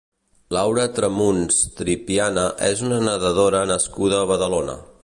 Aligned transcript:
Laura 0.55 0.85
Tramuns 0.99 1.59
Tripiana 1.81 2.47
és 2.71 2.83
una 2.89 3.01
nedadora 3.11 3.65
nascuda 3.75 4.23
a 4.25 4.27
Badalona. 4.35 4.83